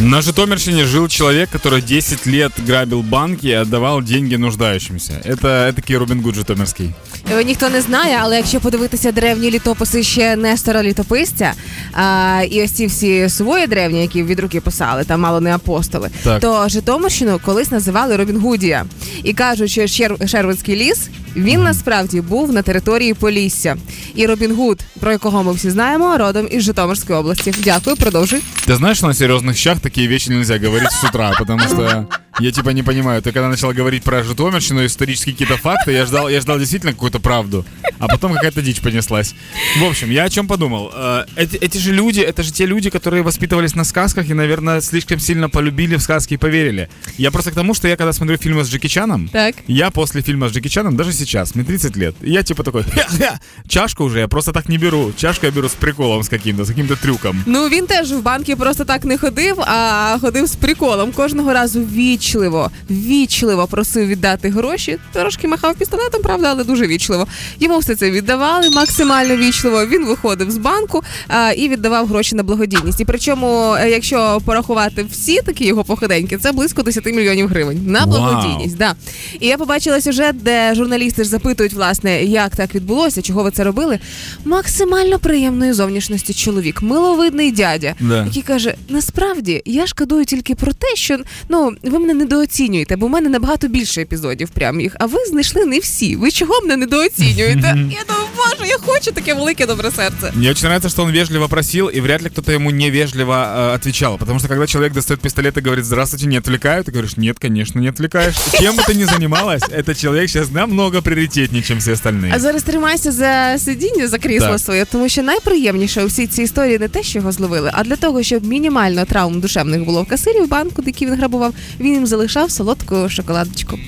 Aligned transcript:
На 0.00 0.22
Житомирщине 0.22 0.84
жил 0.84 1.08
человек, 1.08 1.50
который 1.50 1.82
10 1.82 2.26
лет 2.26 2.52
грабил 2.66 3.02
банки 3.02 3.46
и 3.48 3.52
отдавал 3.52 4.00
деньги 4.02 4.36
нуждающимся. 4.36 5.12
Це 5.24 5.72
такий 5.72 5.96
Робін 5.96 6.20
Гуд 6.22 6.34
Житомирський. 6.34 6.90
Е, 7.32 7.44
Ніхто 7.44 7.68
не 7.68 7.80
знає, 7.80 8.18
але 8.20 8.36
якщо 8.36 8.60
подивитися 8.60 9.12
древні 9.12 9.50
літописи 9.50 10.02
ще 10.02 10.36
Нестора 10.36 10.82
Літописця, 10.82 11.52
а, 11.92 12.42
і 12.50 12.62
ось 12.64 12.70
ці 12.70 12.86
всі 12.86 13.28
свої 13.28 13.66
древні, 13.66 14.02
які 14.02 14.22
від 14.22 14.40
руки 14.40 14.60
писали, 14.60 15.04
там 15.04 15.20
мало 15.20 15.40
не 15.40 15.54
апостоли, 15.54 16.10
Так. 16.24 16.40
то 16.40 16.68
Житомирщину 16.68 17.40
колись 17.44 17.70
називали 17.70 18.16
Робінгудія. 18.16 18.84
І 19.24 19.32
кажуть, 19.32 19.70
що 19.70 19.80
Шер- 19.82 20.28
Шервудський 20.28 20.76
ліс 20.76 21.08
він 21.36 21.62
насправді 21.62 22.20
був 22.20 22.52
на 22.52 22.62
території 22.62 23.14
Полісся. 23.14 23.76
І 24.14 24.26
Робін 24.26 24.54
Гуд, 24.54 24.80
про 25.00 25.12
якого 25.12 25.42
ми 25.42 25.52
всі 25.52 25.70
знаємо, 25.70 26.16
родом 26.18 26.48
із 26.50 26.62
Житомирської 26.62 27.18
області. 27.18 27.54
Дякую, 27.64 27.96
продовжуй. 27.96 28.40
Ти 28.66 28.76
знаєш, 28.76 29.02
на 29.02 29.14
серйозних 29.14 29.56
щах 29.56 29.80
такі 29.80 30.08
речі 30.08 30.30
нельзя 30.30 30.58
говорити 30.58 30.94
з 31.02 31.04
утра, 31.04 31.32
потому 31.38 31.60
что 31.60 32.06
я 32.40 32.52
типа 32.52 32.70
не 32.70 32.82
понимаю. 32.82 33.22
Ты 33.22 33.32
когда 33.32 33.48
начал 33.48 33.72
говорить 33.72 34.02
про 34.02 34.22
Житомирщину, 34.22 34.84
исторические 34.86 35.34
какие-то 35.34 35.56
факты, 35.56 35.92
я 35.92 36.06
ждал, 36.06 36.28
я 36.28 36.40
ждал 36.40 36.58
действительно 36.58 36.92
какую-то 36.92 37.18
правду, 37.20 37.64
а 37.98 38.08
потом 38.08 38.34
какая-то 38.34 38.62
дичь 38.62 38.80
понеслась. 38.80 39.34
В 39.78 39.84
общем, 39.84 40.10
я 40.10 40.24
о 40.24 40.30
чем 40.30 40.46
подумал. 40.46 40.90
Э, 40.94 41.24
Эти, 41.36 41.56
эти 41.56 41.78
же 41.78 41.92
люди, 41.92 42.20
это 42.20 42.42
же 42.42 42.52
те 42.52 42.66
люди, 42.66 42.90
которые 42.90 43.22
воспитывались 43.22 43.74
на 43.74 43.84
сказках 43.84 44.28
и, 44.30 44.34
наверное, 44.34 44.80
слишком 44.80 45.18
сильно 45.20 45.48
полюбили 45.48 45.96
в 45.96 46.00
сказки 46.02 46.34
и 46.34 46.36
поверили. 46.36 46.88
Я 47.18 47.30
просто 47.30 47.50
к 47.50 47.54
тому, 47.54 47.74
что 47.74 47.88
я 47.88 47.96
когда 47.96 48.12
смотрю 48.12 48.36
фильмы 48.38 48.64
с 48.64 48.68
Джеки 48.68 48.88
Чаном, 48.88 49.28
Так. 49.28 49.56
я 49.66 49.90
после 49.90 50.22
фильма 50.22 50.48
с 50.48 50.52
Джеки 50.52 50.68
Чаном, 50.68 50.96
даже 50.96 51.12
сейчас, 51.12 51.54
мне 51.54 51.64
30 51.64 51.96
лет, 51.96 52.14
я 52.20 52.42
типа 52.42 52.62
такой, 52.62 52.82
«Ха-ха». 52.84 53.40
чашку 53.68 54.04
уже 54.04 54.18
я 54.20 54.28
просто 54.28 54.52
так 54.52 54.68
не 54.68 54.78
беру. 54.78 55.12
Чашку 55.16 55.46
я 55.46 55.52
беру 55.52 55.68
с 55.68 55.72
приколом, 55.74 56.22
с 56.22 56.28
каким-то, 56.28 56.64
с 56.64 56.68
каким-то 56.68 56.96
трюком. 56.96 57.42
Ну 57.46 57.68
він 57.68 57.86
теж 57.86 58.12
в 58.12 58.22
банки 58.22 58.56
просто 58.56 58.84
так 58.84 59.04
не 59.04 59.18
ходив, 59.18 59.56
а 59.60 60.18
ходив 60.20 60.46
з 60.46 60.56
приколом. 60.56 61.12
Кожного 61.12 61.52
разу 61.52 61.80
вічливо, 62.28 62.70
вічливо 62.90 63.66
просив 63.66 64.06
віддати 64.06 64.48
гроші. 64.48 64.98
Трошки 65.12 65.48
махав 65.48 65.74
пістолетом, 65.74 66.22
правда, 66.22 66.50
але 66.50 66.64
дуже 66.64 66.86
вічливо. 66.86 67.26
Йому 67.60 67.78
все 67.78 67.96
це 67.96 68.10
віддавали 68.10 68.70
максимально 68.70 69.36
вічливо. 69.36 69.86
Він 69.86 70.06
виходив 70.06 70.50
з 70.50 70.58
банку 70.58 71.02
а, 71.28 71.52
і 71.52 71.68
віддавав 71.68 72.06
гроші 72.06 72.36
на 72.36 72.42
благодійність. 72.42 73.00
І 73.00 73.04
причому, 73.04 73.74
е, 73.80 73.90
якщо 73.90 74.40
порахувати 74.44 75.06
всі 75.12 75.40
такі 75.42 75.66
його 75.66 75.84
походеньки, 75.84 76.38
це 76.38 76.52
близько 76.52 76.82
10 76.82 77.06
мільйонів 77.06 77.48
гривень 77.48 77.80
на 77.86 78.06
благодійність. 78.06 78.76
Да. 78.76 78.94
І 79.40 79.46
я 79.46 79.56
побачила 79.56 80.00
сюжет, 80.00 80.42
де 80.42 80.74
журналісти 80.74 81.24
ж 81.24 81.30
запитують, 81.30 81.72
власне, 81.72 82.24
як 82.24 82.56
так 82.56 82.74
відбулося, 82.74 83.22
чого 83.22 83.42
ви 83.42 83.50
це 83.50 83.64
робили. 83.64 83.98
Максимально 84.44 85.18
приємної 85.18 85.72
зовнішності 85.72 86.34
чоловік, 86.34 86.82
миловидний 86.82 87.52
дядя, 87.52 87.94
Да. 88.00 88.24
який 88.24 88.42
каже: 88.42 88.74
насправді 88.88 89.62
я 89.64 89.86
шкодую 89.86 90.24
тільки 90.24 90.54
про 90.54 90.72
те, 90.72 90.86
що 90.94 91.18
ну 91.48 91.72
ви 91.82 91.98
мене 91.98 92.14
недооцінюєте, 92.17 92.95
бо 92.95 93.07
в 93.07 93.09
мене 93.09 93.29
набагато 93.29 93.67
більше 93.67 94.01
епізодів 94.01 94.49
прям 94.49 94.81
їх. 94.81 94.95
А 94.99 95.05
ви 95.05 95.19
знайшли 95.29 95.65
не 95.65 95.79
всі. 95.79 96.15
Ви 96.15 96.31
чого 96.31 96.61
мене 96.61 96.77
недооцінюєте? 96.77 97.67
Я 97.67 98.03
думаю, 98.07 98.27
боже, 98.37 98.69
я 98.69 98.77
хочу 98.85 99.11
таке 99.11 99.33
велике 99.33 99.65
добре 99.65 99.91
серце. 99.91 100.31
Мне 100.35 100.49
очень 100.51 100.65
нравится, 100.65 100.89
что 100.89 101.03
он 101.03 101.11
вежливо 101.11 101.47
просил, 101.47 101.89
и 101.95 102.01
вряд 102.01 102.23
ли 102.23 102.29
кто-то 102.29 102.51
ему 102.51 102.71
невежливо 102.71 103.33
э, 103.33 103.75
отвечал. 103.75 104.17
Потому 104.17 104.39
что 104.39 104.47
когда 104.47 104.67
человек 104.67 104.93
достает 104.93 105.21
пистолет 105.21 105.57
и 105.57 105.61
говорит 105.61 105.85
«Здравствуйте, 105.85 106.27
не 106.27 106.37
отвлекаю», 106.37 106.83
ты 106.83 106.91
говоришь 106.91 107.17
«Нет, 107.17 107.39
конечно, 107.39 107.81
не 107.81 107.89
отвлекаешь». 107.89 108.35
Кем 108.59 108.75
бы 108.75 108.83
ты 108.87 108.95
ни 108.95 109.03
занималась, 109.05 109.63
этот 109.71 109.97
человек 109.97 110.29
сейчас 110.29 110.51
намного 110.51 111.01
приоритетнее, 111.01 111.63
чем 111.63 111.77
все 111.77 111.91
остальные. 111.93 112.31
А 112.35 112.39
зараз 112.39 112.63
тримайся 112.63 113.11
за 113.11 113.55
сидіння, 113.57 114.07
за 114.07 114.17
крісло 114.19 114.47
Так. 114.47 114.59
своє, 114.59 114.85
тому 114.85 115.09
що 115.09 115.23
найприємніше 115.23 116.03
у 116.03 116.07
всій 116.07 116.27
цій 116.27 116.43
історії 116.43 116.79
не 116.79 116.87
те, 116.87 117.03
що 117.03 117.19
його 117.19 117.31
зловили, 117.31 117.69
а 117.73 117.83
для 117.83 117.95
того, 117.95 118.23
щоб 118.23 118.45
мінімально 118.45 119.05
травм 119.05 119.39
душевних 119.39 119.85
було 119.85 120.03
в 120.03 120.07
касирі 120.07 120.39
в 120.39 120.47
банку, 120.49 120.83
який 120.85 121.07
він 121.07 121.15
грабував, 121.15 121.53
він 121.79 121.93
їм 121.93 122.06
залишав 122.07 122.51
солодку 122.51 123.09
шоколадочку. 123.09 123.79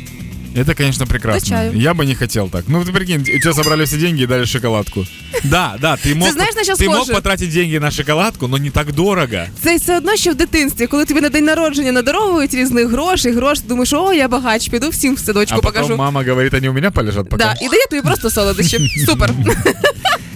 Это, 0.55 0.73
конечно, 0.73 1.05
прекрасно. 1.05 1.39
За 1.39 1.45
чаю. 1.45 1.73
Я 1.73 1.93
бы 1.93 2.05
не 2.05 2.15
хотел 2.15 2.49
так. 2.49 2.63
Ну, 2.67 2.81
ты 2.83 2.93
прикинь, 2.93 3.21
у 3.21 3.39
тебя 3.39 3.51
забрали 3.51 3.83
все 3.83 3.97
деньги 3.97 4.23
и 4.23 4.25
дали 4.25 4.45
шоколадку. 4.45 5.05
Да, 5.43 5.75
да, 5.81 5.97
ты 5.97 6.15
мог, 6.15 6.31
знаешь, 6.31 6.55
на 6.55 6.63
что 6.63 6.75
ты 6.75 6.85
мог 6.85 6.95
схоже? 6.95 7.13
потратить 7.13 7.49
деньги 7.51 7.77
на 7.77 7.91
шоколадку, 7.91 8.47
но 8.47 8.57
не 8.57 8.69
так 8.69 8.93
дорого. 8.93 9.47
Це 9.63 9.75
все 9.75 9.97
одно, 9.97 10.15
що 10.15 10.31
в 10.31 10.35
дитинстві, 10.35 10.87
коли 10.87 11.05
тобі 11.05 11.21
на 11.21 11.29
день 11.29 11.45
народження 11.45 11.91
надаровують 11.91 12.53
різних 12.53 12.87
грошей, 12.87 13.33
грошей, 13.33 13.65
думаєш, 13.67 13.93
о, 13.93 14.13
я 14.13 14.27
багач, 14.27 14.69
піду 14.69 14.89
всім 14.89 15.15
в 15.15 15.19
садочку 15.19 15.55
А 15.57 15.61
потом 15.61 15.73
покажу. 15.81 15.97
мама 15.97 16.23
говорит, 16.23 16.53
они 16.53 16.69
у 16.69 16.73
меня 16.73 16.91
полежат 16.91 17.29
пока. 17.29 17.43
Да, 17.45 17.53
і 17.65 17.69
дає 17.69 17.85
тобі 17.89 18.01
просто 18.01 18.29
солодощі. 18.29 18.89
Супер. 19.05 19.33